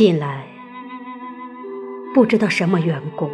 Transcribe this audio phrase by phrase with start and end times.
[0.00, 0.46] 近来，
[2.14, 3.30] 不知道什么缘故，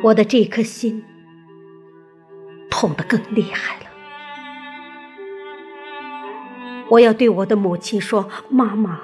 [0.00, 1.04] 我的这颗心
[2.70, 3.86] 痛得更厉害了。
[6.88, 9.00] 我要对我的母亲说：“妈妈，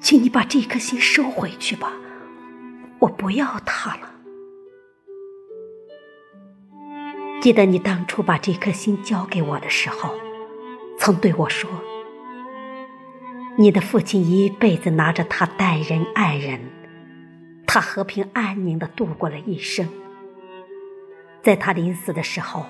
[0.00, 1.92] 请你把这颗心收回去吧，
[2.98, 4.10] 我不要它了。”
[7.40, 10.16] 记得你当初把这颗心交给我的时候，
[10.98, 11.70] 曾对我说
[13.60, 16.58] ：“你的父亲一辈子拿着它待人爱人，
[17.66, 19.86] 他和平安宁的度过了一生。
[21.42, 22.64] 在他临死的时候，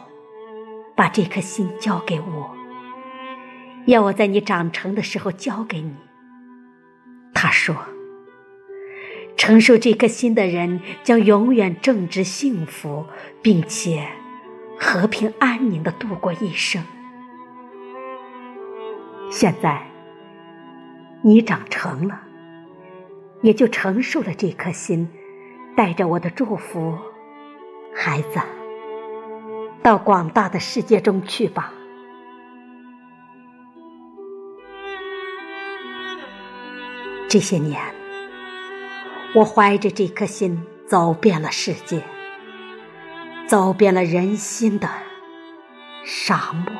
[0.96, 2.50] 把这颗心交给我，
[3.86, 5.94] 要我在你长成的时候交给你。
[7.32, 7.76] 他说，
[9.36, 13.06] 承受这颗心的人将永远正直幸福，
[13.40, 14.08] 并且。”
[14.82, 16.82] 和平安宁的度过一生。
[19.30, 19.89] 现在，
[21.22, 22.20] 你长成了，
[23.42, 25.08] 也就承受了这颗心，
[25.76, 26.98] 带着我的祝福，
[27.94, 28.40] 孩子，
[29.82, 31.72] 到广大的世界中去吧。
[37.28, 37.80] 这些年，
[39.34, 42.02] 我怀着这颗心走遍了世界。
[43.46, 44.88] 走遍了人心的
[46.04, 46.72] 沙漠，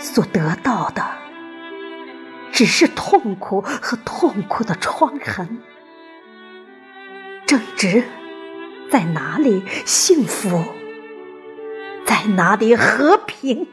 [0.00, 1.04] 所得到的
[2.58, 5.62] 只是痛苦和痛苦的创痕。
[7.46, 8.02] 正直
[8.90, 9.62] 在哪里？
[9.86, 10.64] 幸福
[12.04, 12.74] 在哪里？
[12.74, 13.68] 和平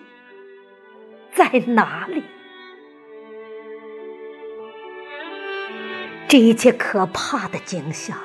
[1.34, 2.22] 在哪里？
[6.28, 8.16] 这一切可怕的景象。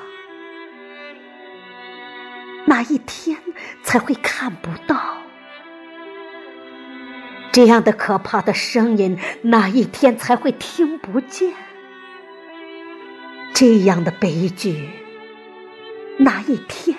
[2.67, 3.35] 哪一天
[3.81, 5.23] 才会看不到
[7.51, 9.17] 这样的可怕的声音？
[9.41, 11.53] 哪一天才会听不见
[13.53, 14.89] 这样的悲剧？
[16.17, 16.97] 哪一天？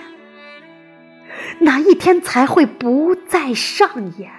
[1.60, 4.30] 哪一天才会不再上演？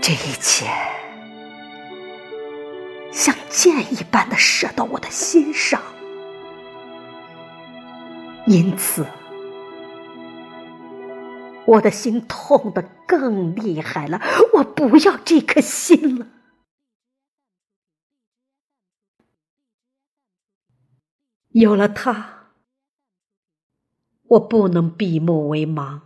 [0.00, 0.66] 这一切。
[3.10, 5.80] 像箭一般的射到我的心上，
[8.46, 9.04] 因此
[11.68, 14.18] 我的心痛得更厉害了。
[14.54, 16.26] 我不要这颗心了，
[21.50, 22.52] 有了它，
[24.28, 26.00] 我不能闭目为盲；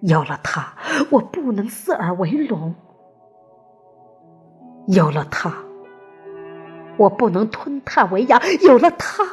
[0.00, 0.76] 有了它，
[1.12, 2.74] 我不能视而为聋。
[4.88, 5.64] 有了它，
[6.98, 9.24] 我不能吞炭为哑；有了它，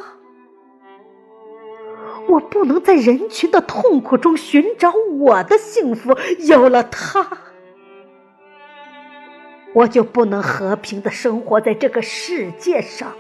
[2.30, 6.14] 我不能在人群的痛苦中寻找我的幸福；
[6.48, 7.28] 有了他，
[9.74, 13.16] 我就不能和平的生活在这个世界上了；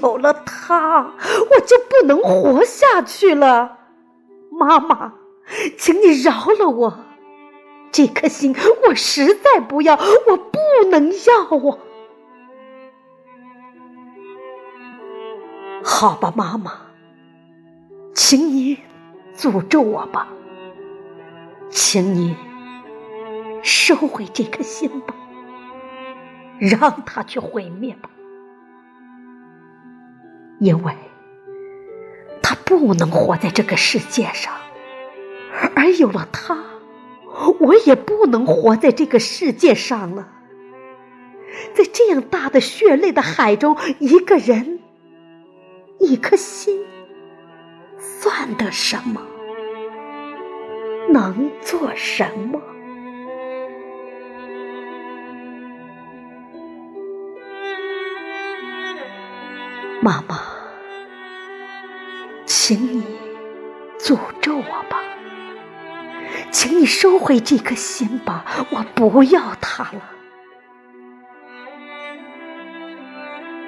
[0.00, 1.12] 有了他，
[1.50, 3.78] 我就不能活下去了。
[4.50, 5.12] 妈妈，
[5.78, 6.98] 请你饶了我。
[7.92, 8.54] 这颗心，
[8.88, 9.94] 我实在不要，
[10.26, 10.58] 我不
[10.90, 11.78] 能要啊！
[15.84, 16.72] 好吧，妈妈，
[18.16, 18.78] 请你
[19.36, 20.26] 诅咒我吧，
[21.68, 22.34] 请你
[23.62, 25.14] 收回这颗心吧，
[26.58, 28.08] 让它去毁灭吧，
[30.58, 30.94] 因为
[32.42, 34.54] 它不能活在这个世界上，
[35.74, 36.64] 而有了它。
[37.60, 40.26] 我也不能活在这个世界上了，
[41.74, 44.80] 在这样大的血泪的海中，一个人，
[46.00, 46.82] 一颗心，
[48.46, 49.20] 算得什么？
[51.08, 52.62] 能做什么？
[60.00, 60.38] 妈妈，
[62.44, 63.18] 请你
[63.98, 65.02] 诅咒我吧。
[66.52, 70.12] 请你收回这颗心吧，我不要它了。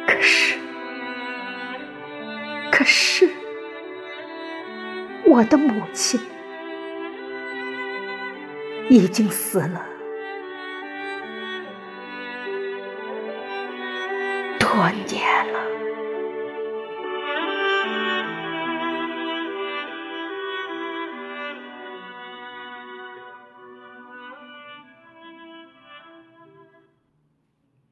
[0.06, 0.56] 可是，
[2.70, 3.28] 可是，
[5.38, 6.20] 我的母亲
[8.90, 9.86] 已经死了
[14.58, 15.77] 多年了。